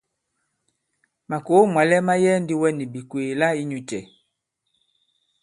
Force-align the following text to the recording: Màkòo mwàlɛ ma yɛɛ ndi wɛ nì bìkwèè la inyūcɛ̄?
Màkòo 1.29 1.63
mwàlɛ 1.73 1.97
ma 2.07 2.13
yɛɛ 2.23 2.37
ndi 2.43 2.53
wɛ 2.61 2.69
nì 2.77 2.83
bìkwèè 2.93 3.37
la 3.39 3.47
inyūcɛ̄? 3.61 4.01